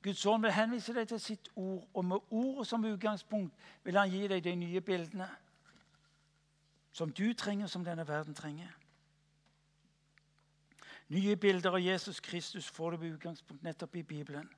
[0.03, 4.11] Guds ånd vil henvise deg til sitt ord, og med ordet som utgangspunkt vil han
[4.11, 5.27] gi deg de nye bildene
[6.91, 8.71] som du trenger, som denne verden trenger.
[11.09, 14.49] Nye bilder av Jesus Kristus får du med utgangspunkt nettopp i Bibelen.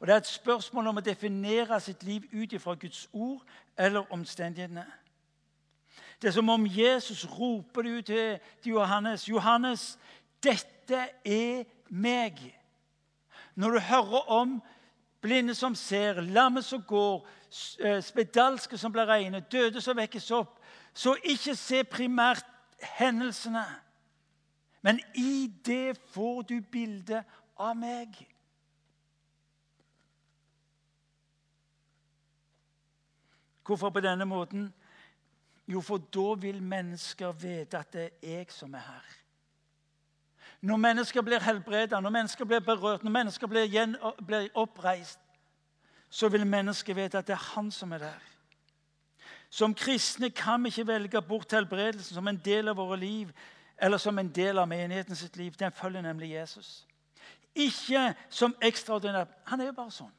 [0.00, 3.44] Og Det er et spørsmål om å definere sitt liv ut ifra Guds ord
[3.78, 4.86] eller omstendighetene.
[6.22, 9.28] Det er som om Jesus roper det ut til, Johannes.
[9.28, 9.98] 'Johannes,
[10.42, 12.54] dette er meg.'
[13.54, 14.62] Når du hører om
[15.20, 17.26] blinde som ser, lamme som går,
[17.84, 20.58] eh, spedalske som blir rene, døde som vekkes opp.
[20.94, 22.46] Så ikke se primært
[22.98, 23.64] hendelsene,
[24.82, 27.24] men i det får du bilde
[27.58, 28.26] av meg.
[33.66, 34.74] Hvorfor på denne måten?
[35.68, 39.16] Jo, for da vil mennesker vite at det er jeg som er her.
[40.60, 45.20] Når mennesker blir helbredet, når mennesker blir berørt, når mennesker blir, gjen, blir oppreist,
[46.10, 48.24] så vil mennesket vite at det er han som er der.
[49.50, 53.32] Som kristne kan vi ikke velge bort helbredelsen som en del av våre liv
[53.78, 55.54] eller som en del av menigheten sitt liv.
[55.58, 56.86] Den følger nemlig Jesus.
[57.54, 59.26] Ikke som ekstraordinær.
[59.44, 60.12] Han er jo bare sånn.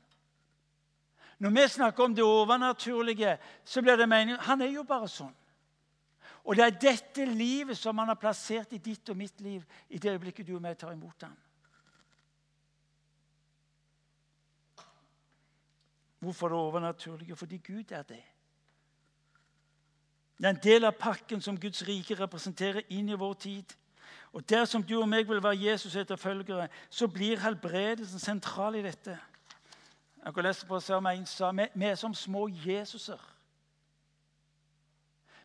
[1.40, 5.36] Når vi snakker om det overnaturlige, så blir det meningen Han er jo bare sånn.
[6.44, 9.98] Og det er dette livet som han har plassert i ditt og mitt liv i
[9.98, 11.38] det øyeblikket du og jeg tar imot ham.
[16.20, 17.36] Hvorfor det overnaturlige?
[17.36, 18.24] Fordi Gud er det.
[20.38, 23.76] Det er en del av pakken som Guds rike representerer inn i vår tid.
[24.34, 29.18] Og Dersom du og meg vil være Jesus' etterfølgere, så blir helbredelsen sentral i dette.
[30.26, 33.39] Jeg kan lese på om en sa, Vi er som små Jesuser.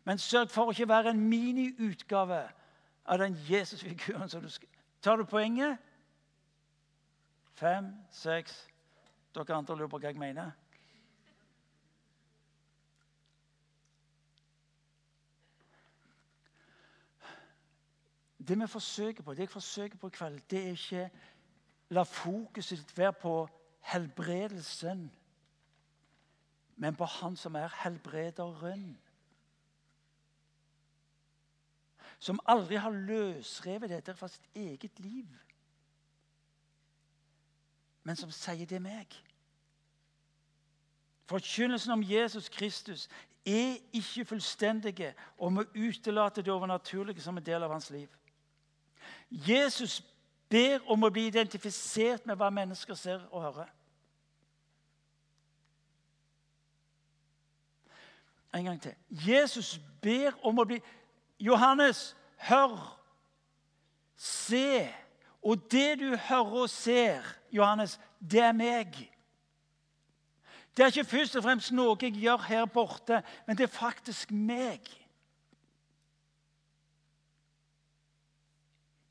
[0.05, 2.43] Men sørg for å ikke være en miniutgave
[3.05, 4.69] av den Jesusfiguren som du skal
[5.01, 5.77] Tar du poenget?
[7.53, 8.63] Fem, seks
[9.35, 10.53] Dere andre lurer på hva jeg mener?
[18.47, 21.09] Det vi forsøker på, det jeg forsøker på i kveld, det er ikke
[21.89, 23.33] la fokuset ditt være på
[23.91, 25.07] helbredelsen,
[26.75, 28.97] men på Han som er helbrederen.
[32.19, 35.27] Som aldri har løsrevet dette fra sitt eget liv,
[38.03, 39.15] men som sier det meg.
[41.25, 43.07] Forkynnelsen om Jesus Kristus
[43.45, 48.09] er ikke fullstendige og må utelate det overnaturlige som en del av hans liv.
[49.29, 50.03] Jesus
[50.49, 53.71] ber om å bli identifisert med hva mennesker ser og hører.
[58.55, 58.93] En gang til.
[59.09, 60.79] Jesus ber om å bli
[61.39, 62.99] Johannes, hør,
[64.15, 64.93] se.
[65.41, 67.21] Og det du hører og ser,
[67.51, 68.95] Johannes, det er meg.
[70.77, 74.31] Det er ikke først og fremst noe jeg gjør her borte, men det er faktisk
[74.31, 74.89] meg.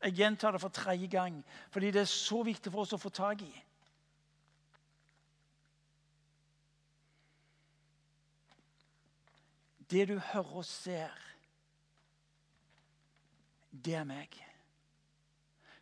[0.05, 1.39] Jeg gjentar det for tredje gang,
[1.71, 3.53] fordi det er så viktig for oss å få tak i.
[9.89, 11.15] Det du hører og ser,
[13.85, 14.41] det er meg.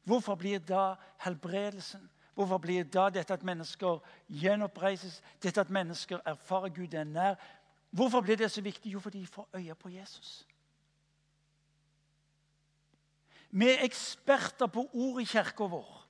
[0.04, 3.98] Hvorfor blir da helbredelsen Hvorfor blir da dette at mennesker
[4.32, 7.34] gjenoppreises, dette at mennesker erfarer Gud er nær
[7.92, 8.92] Hvorfor blir det så viktig?
[8.92, 10.46] Jo, fordi de får øye på Jesus.
[13.50, 16.08] Vi er eksperter på ord i kirka vår.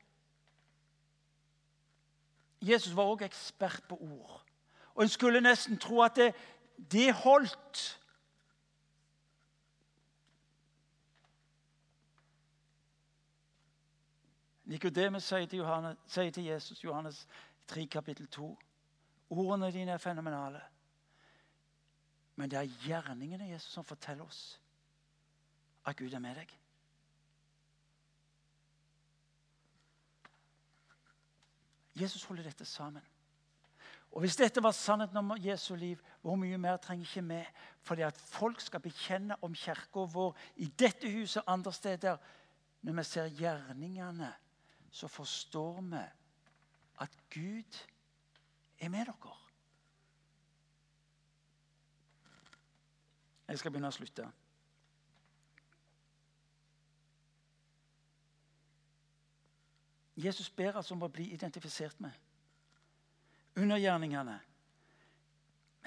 [2.62, 4.44] Jesus var også ekspert på ord.
[4.94, 6.34] Og En skulle nesten tro at det,
[6.92, 8.00] det holdt.
[14.72, 17.26] Nikodemus sier, sier til Jesus, Johannes
[17.68, 18.46] 3, kapittel 2,
[19.30, 20.62] ordene dine er fenomenale.
[22.36, 24.60] Men det er gjerningene Jesus som forteller oss
[25.84, 26.52] at Gud er med deg.
[32.00, 33.02] Jesus holder dette sammen.
[34.12, 37.42] Og Hvis dette var sannheten om Jesu liv, hvor mye mer trenger ikke vi?
[37.80, 42.16] Fordi at folk skal bekjenne om kirka vår i dette huset og andre steder.
[42.82, 44.32] Når vi ser gjerningene
[44.92, 46.02] så forstår vi
[47.00, 47.78] at Gud
[48.78, 49.36] er med dere.
[53.48, 54.28] Jeg skal begynne å slutte.
[60.16, 62.12] Jesus ber altså om å bli identifisert med
[63.56, 64.38] undergjerningene,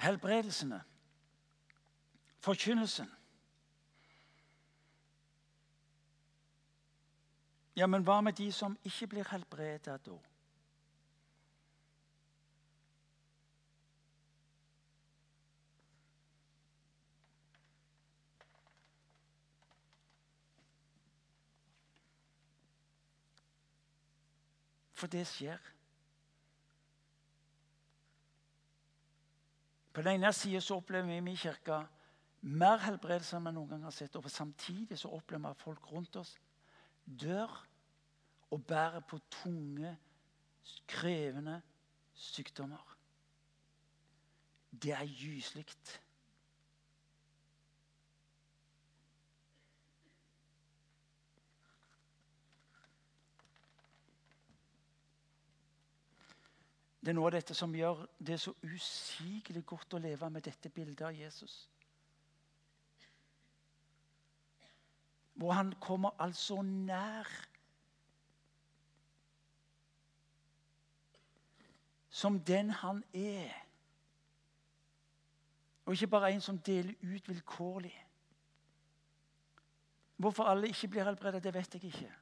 [0.02, 0.82] helbredelsene,
[2.42, 3.15] forkynnelsen.
[7.76, 10.16] Ja, men hva med de som ikke blir helbredet da?
[24.96, 25.60] For det skjer.
[29.92, 31.82] På den ene sida opplever vi i min kirke
[32.40, 34.16] mer helbredelse enn vi noen gang har sett.
[34.16, 36.32] Og samtidig så opplever vi at folk rundt oss
[37.06, 37.66] dør
[38.50, 39.96] og bærer på tunge,
[40.86, 41.62] krevende
[42.14, 42.96] sykdommer.
[44.82, 45.66] Det er gyselig.
[57.06, 60.72] Det er noe av dette som gjør det så usigelig godt å leve med dette
[60.74, 61.68] bildet av Jesus.
[65.36, 67.28] Hvor han kommer altså nær.
[72.08, 73.52] Som den han er.
[75.86, 78.06] Og ikke bare en som deler ut vilkårlig.
[80.16, 82.12] Hvorfor alle ikke blir helbredet, det vet jeg ikke.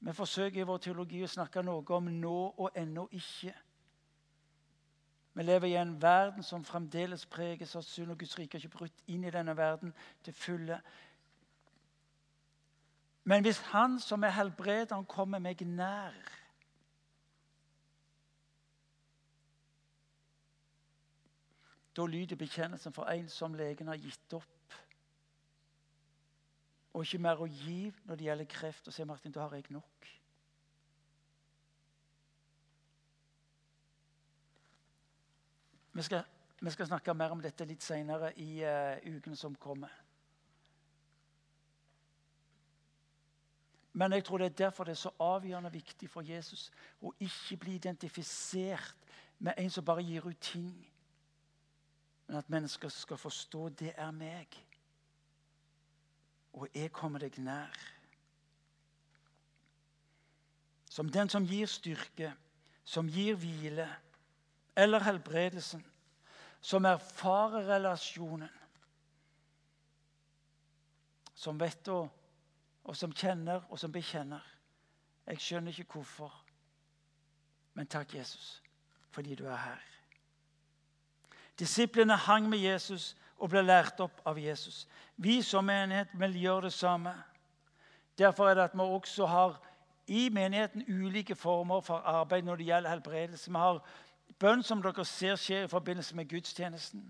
[0.00, 3.54] Vi forsøker i vår teologi å snakke noe om nå og ennå ikke.
[5.34, 8.76] Vi lever i en verden som fremdeles preges av synd, og Guds rike har ikke
[8.76, 10.78] brutt inn i denne verden til fulle.
[13.24, 16.14] Men hvis Han som er helbrederen, kommer meg nær
[21.96, 24.78] Da lyder bekjennelsen for en som legen har gitt opp.
[26.94, 28.88] Og ikke mer å gi når det gjelder kreft.
[28.88, 30.08] Og sier Martin, da har jeg nok.
[35.94, 36.24] Vi skal,
[36.60, 39.92] vi skal, snakke mer om dette litt senere i uh, ukene som kommer.
[43.94, 46.66] Men jeg tror det er derfor det er så avgjørende viktig for Jesus
[46.98, 49.06] å ikke bli identifisert
[49.38, 50.74] med en som bare gir ut ting.
[52.26, 54.58] Men at mennesker skal forstå det er meg.
[56.54, 57.78] og jeg kommer deg nær.
[60.86, 62.32] Som den som gir styrke,
[62.84, 63.88] som gir hvile
[64.76, 65.84] eller helbredelsen,
[66.60, 68.50] som erfarer relasjonen,
[71.34, 72.08] som vet og,
[72.84, 74.42] og som kjenner og som bekjenner.
[75.26, 76.32] Jeg skjønner ikke hvorfor,
[77.74, 78.62] men takk, Jesus,
[79.10, 79.84] fordi du er her.
[81.58, 84.84] Disiplene hang med Jesus og ble lært opp av Jesus.
[85.16, 87.12] Vi som menighet vil gjøre det samme.
[88.18, 89.60] Derfor er det at vi også har
[90.06, 93.50] i menigheten ulike former for arbeid når det gjelder helbredelse.
[93.50, 93.80] Vi har
[94.40, 97.04] bønn som dere ser skjer i forbindelse med gudstjenesten.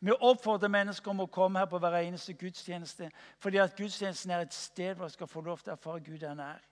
[0.00, 4.46] Vi oppfordrer mennesker om å komme her på hver eneste gudstjeneste, fordi at gudstjenesten er
[4.46, 6.62] et sted hvor vi skal få lov til å erfare Gud er nær.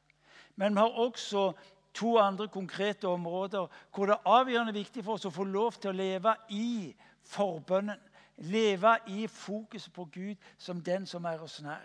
[0.57, 1.51] Men vi har også
[1.95, 5.93] to andre konkrete områder hvor det er avgjørende viktig for oss å få lov til
[5.93, 6.95] å leve i
[7.29, 8.01] forbønnen.
[8.49, 11.85] Leve i fokuset på Gud som den som er oss nær.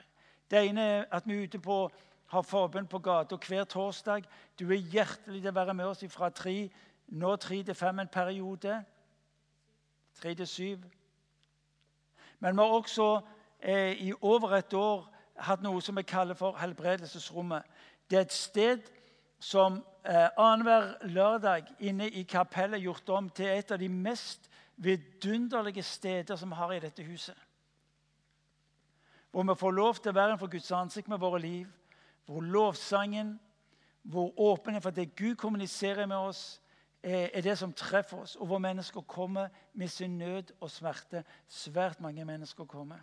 [0.49, 1.87] Det ene er at vi er ute på
[2.33, 4.25] har forbønn på gata hver torsdag.
[4.59, 6.69] Du er hjertelig til å være med oss fra tre,
[7.07, 8.83] nå tre til fem en periode.
[10.13, 10.77] Tre til syv.
[12.39, 13.21] Men vi har også
[13.59, 17.63] eh, i over et år hatt noe som vi kaller for helbredelsesrommet.
[18.09, 18.89] Det er et sted
[19.39, 24.49] som eh, annenhver lørdag inne i kapellet er gjort om til et av de mest
[24.75, 27.37] vidunderlige steder som vi har i dette huset.
[29.31, 31.67] Hvor vi får lov til å være for Guds ansikt med våre liv.
[32.25, 33.39] Hvor lovsangen,
[34.03, 36.61] hvor åpenhet for det Gud kommuniserer med oss,
[37.03, 38.35] er det som treffer oss.
[38.35, 41.23] Og hvor mennesker kommer med sin nød og smerte.
[41.47, 42.99] Svært mange mennesker kommer.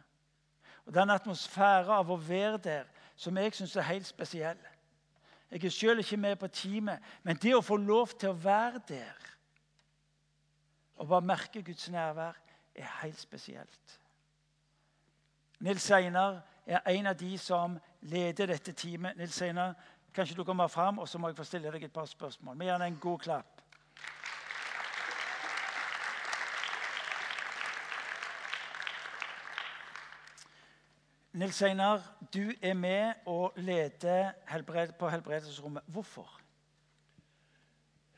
[0.87, 2.85] Og Den atmosfæren av å være der
[3.17, 4.59] som jeg syns er helt spesiell.
[5.51, 8.81] Jeg er sjøl ikke med på teamet, men det å få lov til å være
[8.89, 9.31] der
[11.01, 12.37] og bare merke Guds nærvær,
[12.75, 14.01] er helt spesielt.
[15.61, 19.17] Nils Einar er en av de som leder dette teamet.
[19.17, 19.75] Nils Einar,
[20.15, 22.61] kanskje du kommer fram, og så må jeg få stille deg et par spørsmål.
[22.61, 23.60] Gir han en god klapp.
[31.33, 32.03] Nils Einar,
[32.35, 35.85] du er med og leder helbred på helbredelsesrommet.
[35.87, 36.27] Hvorfor?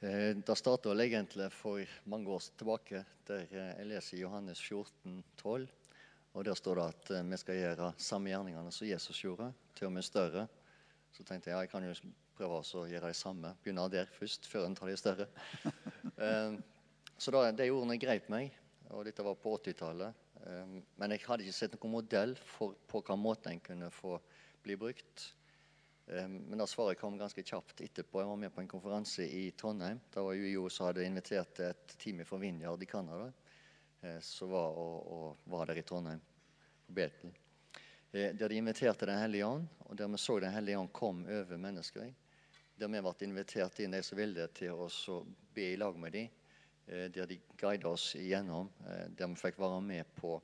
[0.00, 5.68] Eh, det starta egentlig for mange år tilbake, der eh, jeg leser Johannes 14, 12.
[6.32, 9.86] Og Der står det at eh, vi skal gjøre samme gjerningene som Jesus gjorde, til
[9.86, 10.46] og med større.
[11.12, 11.92] Så tenkte jeg ja, jeg kan jo
[12.32, 13.52] prøve å gjøre det samme.
[13.62, 15.28] Begynne der først, før en tar de større.
[17.18, 18.56] så da, de ordene grep meg,
[18.88, 20.21] og dette var på 80-tallet.
[20.42, 24.16] Men jeg hadde ikke sett noen modell for på hvilken måte en kunne få
[24.64, 25.28] bli brukt.
[26.06, 28.20] Men da svaret kom ganske kjapt etterpå.
[28.20, 30.00] Jeg var med på en konferanse i Trondheim.
[30.10, 33.30] Da var UiO som hadde invitert et team fra Vinjard i Canada
[34.02, 36.20] eh, som var, og, og, var der i Trondheim,
[36.86, 37.32] på Betel.
[38.12, 41.24] Eh, der de inviterte Den hellige ånd, og der vi så Den hellige ånd kom
[41.24, 42.12] over mennesker.
[42.78, 45.24] Der vi ble invitert inn, de som ville, til å
[45.54, 46.28] be i lag med dem.
[46.86, 48.70] Eh, der de guidet oss igjennom.
[49.18, 50.36] Der vi fikk være med på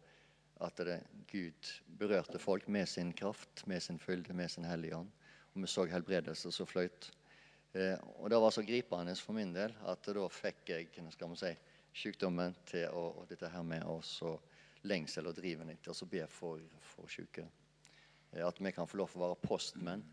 [0.61, 5.11] at det, Gud berørte folk med sin kraft, med sin fylde, med sin hellige ånd
[5.59, 7.11] og vi så helbredelse som fløyt.
[7.74, 11.41] Eh, og Det var så gripende for min del at da fikk jeg skal man
[11.41, 11.51] si,
[11.99, 14.36] sykdommen til å, og dette her med også
[14.86, 17.49] lengsel og driven etter å be for, for syke.
[18.32, 20.05] Eh, at vi kan få lov til å være postmenn.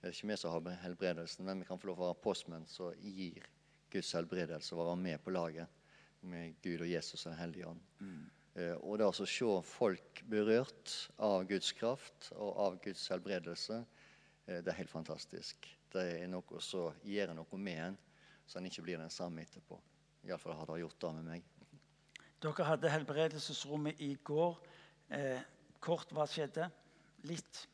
[0.00, 2.24] Det er ikke vi som har helbredelsen, men vi kan få lov til å være
[2.24, 3.46] postmenn som gir
[3.92, 5.80] Guds helbredelse være med på laget
[6.22, 7.82] med Gud og Jesus og Den hellige ånd.
[7.98, 8.22] Mm.
[8.54, 13.82] Eh, og det å se folk berørt av Guds kraft og av Guds helbredelse,
[14.46, 15.68] Eh, det er helt fantastisk.
[15.92, 17.98] Det er noe som gjør noe med en,
[18.46, 19.78] så en ikke blir den samme etterpå.
[20.26, 21.44] Iallfall har det gjort det med meg.
[22.42, 24.58] Dere hadde helbredelsesrommet i går.
[25.14, 25.44] Eh,
[25.82, 26.68] kort, hva skjedde?
[27.28, 27.66] Litt?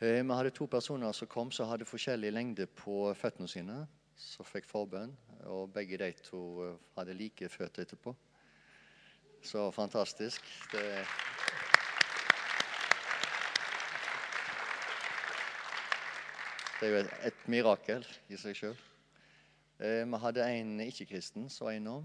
[0.00, 3.82] Eh, vi hadde to personer som kom som hadde forskjellig lengde på føttene sine.
[4.18, 5.14] Som fikk forbønn.
[5.46, 8.14] Og begge de to eh, hadde like føtter etterpå.
[9.42, 10.42] Så fantastisk.
[10.72, 11.06] Det
[16.78, 18.76] Det er jo et, et mirakel i seg sjøl.
[19.82, 22.04] Eh, vi hadde en ikke-kristen som var innom.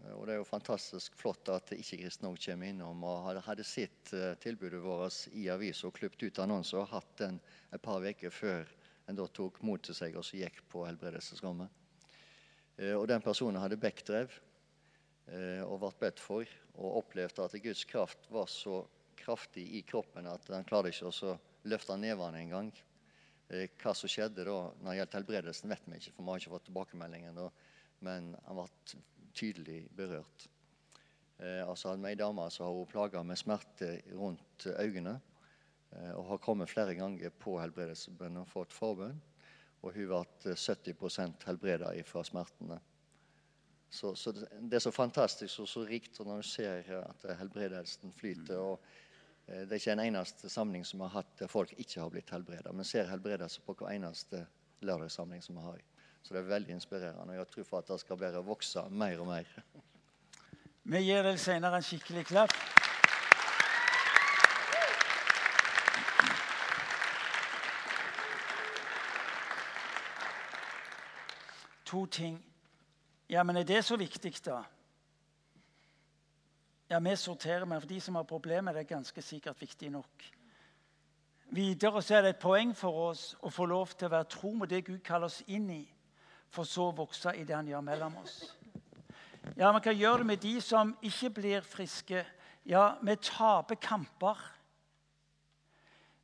[0.00, 3.04] Eh, og det er jo fantastisk flott at ikke-kristne òg kommer innom.
[3.04, 7.12] Og hadde, hadde sett uh, tilbudet vårt i avisa og klippet ut annonser og hatt
[7.20, 7.36] den
[7.72, 8.72] et par uker før
[9.06, 11.82] en da tok mot til seg og så gikk på helbredelsesrommet.
[12.76, 14.32] Eh, og den personen hadde bekkdrev
[15.30, 18.82] eh, og ble bedt for og opplevde at Guds kraft var så
[19.18, 21.36] kraftig i kroppen at han klarte ikke å
[21.70, 22.72] løfte nevene engang.
[23.52, 26.42] Eh, hva som skjedde da når det gjaldt helbredelsen, vet vi ikke, for vi har
[26.42, 27.38] ikke fått tilbakemeldingen.
[27.38, 27.46] Da.
[28.04, 28.98] Men han ble
[29.34, 30.48] tydelig berørt.
[31.44, 35.16] Altså hadde vi ei dame som har plaga med smerte rundt øynene.
[36.00, 39.20] Eh, og har kommet flere ganger på helbredelsesbønn og fått forbønn.
[39.84, 42.80] Og hun ble 70% helbreda fra smertene.
[43.94, 48.58] Så, så, det er så fantastisk og så rikt når du ser at helbredelsen flyter.
[48.58, 48.80] og
[49.46, 52.32] eh, Det er ikke en eneste samling som har hatt der folk ikke har blitt
[52.34, 52.72] helbreda.
[52.72, 54.46] Men ser helbredelse på hver eneste
[54.84, 55.82] lørdagssamling som vi har.
[56.24, 57.32] Så det er veldig inspirerende.
[57.32, 59.50] og Jeg tror for at det skal bare vokse mer og mer.
[60.84, 62.56] Vi gir deg senere en skikkelig klapp.
[71.84, 72.38] To ting.
[73.28, 74.62] Ja, men er det så viktig, da?
[76.90, 80.24] Ja, vi sorterer, men for de som har problemer, er det ganske sikkert viktig nok.
[81.50, 84.52] Videre så er det et poeng for oss å få lov til å være tro
[84.52, 85.82] mot det Gud kaller oss inn i,
[86.50, 88.38] for så å vokse i det han gjør mellom oss.
[89.56, 92.24] Ja, Man kan gjøre det med de som ikke blir friske.
[92.64, 94.38] Ja, vi taper kamper.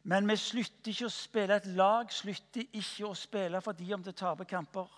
[0.02, 1.56] Men vi slutter ikke å spille.
[1.56, 4.88] Et lag slutter ikke å spille fordi om det taper kamper.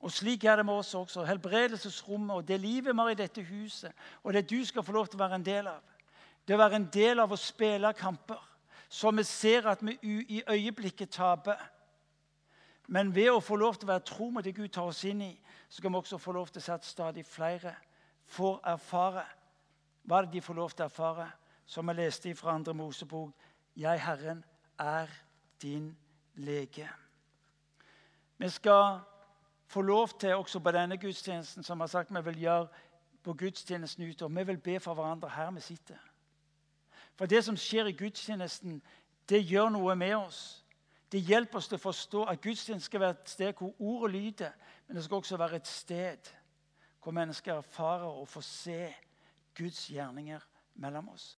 [0.00, 1.24] Og Slik er det med oss også.
[1.24, 3.92] Helbredelsesrommet og det livet vi har i dette huset,
[4.22, 5.80] og det du skal få lov til å være en del av,
[6.46, 8.42] det å være en del av å spille kamper
[8.88, 11.58] så vi ser at vi i øyeblikket taper.
[12.86, 15.22] Men ved å få lov til å være tro med det Gud tar oss inn
[15.26, 15.32] i,
[15.68, 17.74] så kan vi også få lov til å se at stadig flere
[18.30, 19.24] får erfare.
[20.06, 21.26] Hva er det de får lov til å erfare?
[21.66, 23.32] Som jeg leste fra andre Mosebok.
[23.76, 24.44] Jeg, Herren,
[24.78, 25.10] er
[25.62, 25.90] din
[26.34, 26.86] lege.
[28.38, 29.00] Vi skal
[29.66, 32.68] få lov til også på denne gudstjenesten som har sagt vi vil gjøre
[33.22, 34.34] på gudstjenesten utover.
[34.38, 35.98] Vi vil be for hverandre her vi sitter.
[37.16, 38.82] For det som skjer i gudstjenesten,
[39.28, 40.64] det gjør noe med oss.
[41.12, 44.52] Det hjelper oss til å forstå at gudstjenesten skal være et sted hvor ordet lyder,
[44.86, 46.30] men det skal også være et sted
[47.02, 48.80] hvor mennesker erfarer og får se
[49.58, 50.42] Guds gjerninger
[50.82, 51.34] mellom oss.